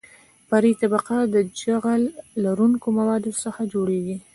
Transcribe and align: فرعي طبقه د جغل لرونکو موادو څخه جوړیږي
فرعي 0.47 0.73
طبقه 0.81 1.17
د 1.33 1.35
جغل 1.61 2.01
لرونکو 2.43 2.87
موادو 2.97 3.31
څخه 3.43 3.61
جوړیږي 3.73 4.17